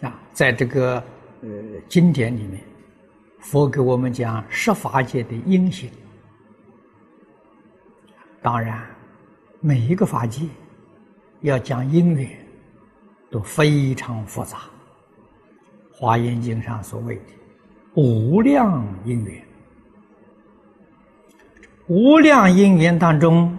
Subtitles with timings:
[0.00, 1.02] 啊，在这个
[1.42, 1.48] 呃
[1.88, 2.60] 经典里面，
[3.40, 5.90] 佛给我们讲十法界的因行。
[8.40, 8.80] 当然，
[9.60, 10.46] 每一个法界
[11.40, 12.30] 要讲因缘，
[13.30, 14.58] 都非常复杂。
[15.90, 17.22] 华严经上所谓的
[17.94, 19.44] 无量因缘，
[21.88, 23.58] 无量因缘当中，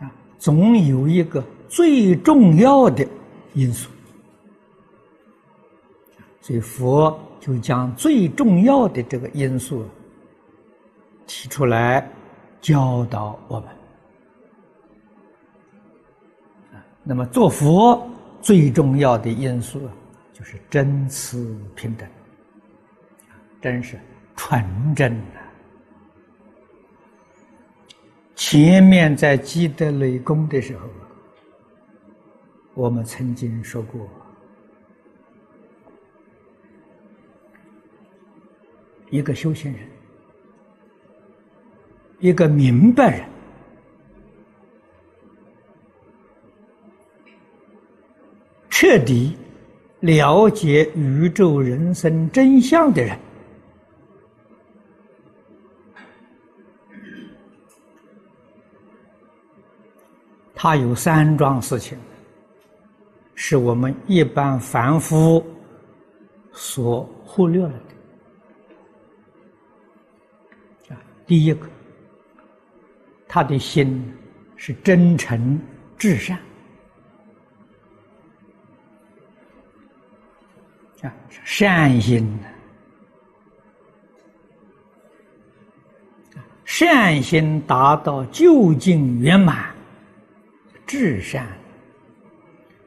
[0.00, 3.06] 啊，总有一个最重要的
[3.54, 3.90] 因素，
[6.40, 9.84] 所以佛就将最重要的这个因素
[11.26, 12.08] 提出来
[12.60, 13.68] 教导我们。
[17.02, 18.08] 那么做佛。
[18.44, 19.88] 最重要的因素
[20.32, 22.08] 就是真慈平等，
[23.60, 23.96] 真是
[24.34, 25.40] 纯真的。
[28.34, 30.88] 前面在积德累功的时候，
[32.74, 34.08] 我们曾经说过，
[39.10, 39.86] 一个修行人，
[42.18, 43.28] 一个明白人。
[48.70, 49.36] 彻底
[50.00, 53.16] 了解宇宙人生真相的人，
[60.52, 61.96] 他有三桩事情，
[63.44, 65.44] 是我们一般凡夫
[66.52, 67.72] 所忽略了
[70.88, 70.94] 的。
[70.94, 71.66] 啊，第一个，
[73.26, 74.00] 他的心
[74.54, 75.60] 是真诚
[75.98, 76.38] 至善。
[81.02, 81.12] 啊，
[81.42, 82.38] 善心
[86.64, 89.74] 善心达到究竟圆满，
[90.86, 91.44] 至善。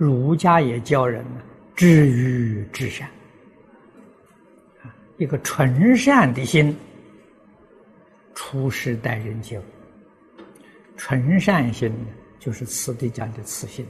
[0.00, 1.42] 儒家也教人呢，
[1.76, 3.06] 至于至善。
[5.18, 6.74] 一个纯善的心，
[8.34, 9.62] 处世待人接物。
[10.96, 11.92] 纯善心
[12.38, 13.86] 就是慈地讲的慈心。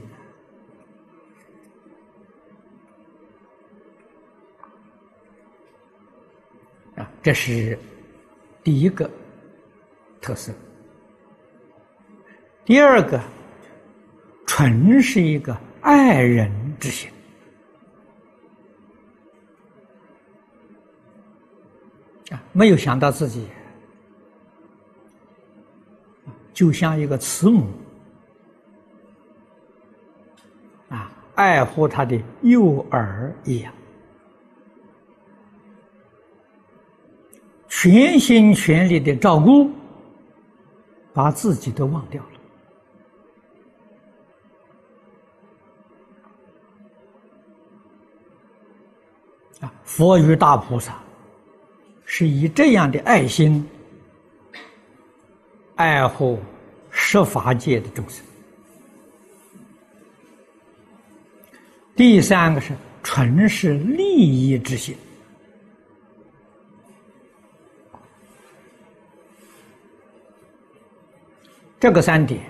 [6.97, 7.79] 啊这是
[8.65, 9.09] 第一个
[10.19, 10.51] 特色。
[12.65, 13.17] 第二个，
[14.45, 17.09] 纯是一个爱人之心，
[22.29, 23.47] 啊，没有想到自己，
[26.53, 27.67] 就像一个慈母，
[30.89, 33.73] 啊，爱护他的幼儿一样。
[37.67, 39.71] 全心全力的照顾，
[41.13, 42.30] 把自己都忘掉了。
[49.61, 50.99] 啊，佛与大菩萨
[52.05, 53.65] 是以这样的爱心
[55.75, 56.39] 爱护
[56.89, 58.25] 十法界的众生。
[61.95, 62.73] 第三个是
[63.03, 64.95] 纯是利益之心。
[71.79, 72.41] 这个三点，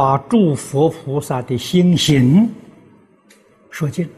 [0.00, 2.50] 把诸佛菩萨的心行
[3.68, 4.08] 说尽，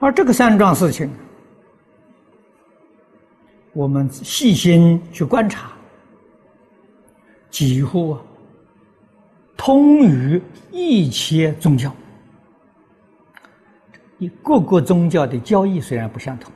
[0.00, 1.08] 而这个三桩事情，
[3.74, 5.70] 我们细心去观察，
[7.48, 8.18] 几乎
[9.56, 10.42] 通于
[10.72, 11.94] 一切宗教。
[14.42, 16.52] 各个宗教的教义虽然不相同，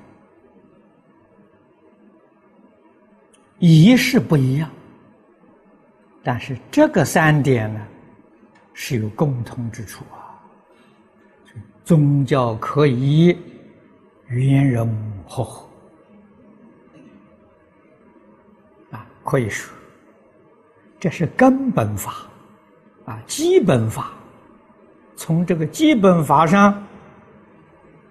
[3.61, 4.69] 仪式不一样，
[6.23, 7.87] 但是这个三点呢
[8.75, 10.35] 是有共同之处啊。
[11.85, 13.37] 宗教可以
[14.27, 14.95] 圆融
[15.27, 15.67] 和合
[18.91, 19.75] 啊，可以说
[21.01, 22.27] 这是根本法
[23.05, 24.13] 啊，基本法。
[25.17, 26.83] 从这个基本法上。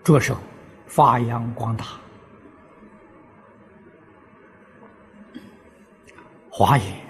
[0.04, 0.38] 着手
[0.86, 1.86] 发扬光大，
[6.50, 7.07] 华严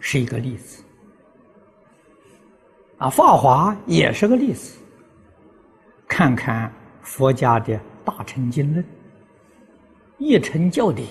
[0.00, 0.82] 是一个例子，
[2.98, 4.78] 啊，法华也是个例子。
[6.06, 6.72] 看看
[7.02, 8.84] 佛家的大乘经论，
[10.16, 11.06] 一乘教典，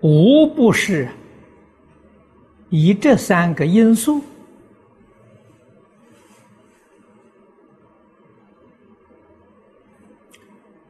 [0.00, 1.08] 无不是
[2.70, 4.22] 以这三个因素。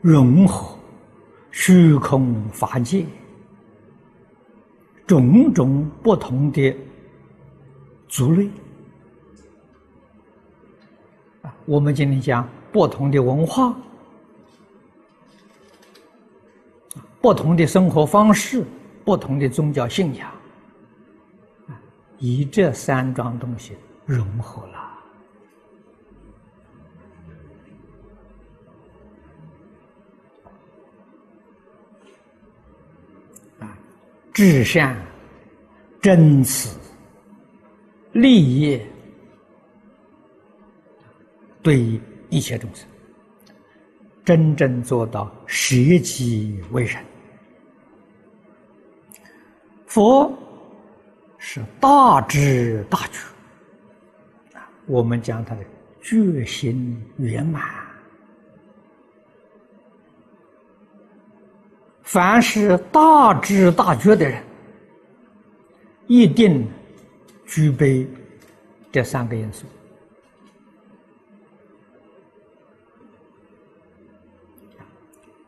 [0.01, 0.79] 融合
[1.51, 3.05] 虚空法界，
[5.09, 6.77] 种种不同的
[8.07, 8.51] 族类
[11.41, 13.75] 啊，我们今天讲不同的文化、
[17.23, 18.63] 不同的生活方式、
[19.03, 20.31] 不同的宗教信仰，
[22.19, 24.88] 以这三桩东西融合了。
[34.39, 34.97] 至善、
[36.01, 36.79] 真慈、
[38.13, 38.87] 利业，
[41.61, 42.01] 对
[42.31, 42.87] 一切众生，
[44.25, 47.05] 真正做到舍己为人。
[49.89, 50.33] 佛
[51.39, 53.19] 是大智大觉，
[54.57, 55.65] 啊，我们讲他的
[56.01, 57.88] 决心圆满。
[62.11, 64.43] 凡是大智大觉的人，
[66.07, 66.67] 一定
[67.47, 68.07] 具备
[68.91, 69.67] 这三个因素：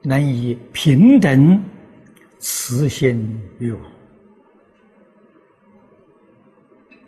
[0.03, 1.65] 能以平等、
[2.39, 3.81] 慈心于我。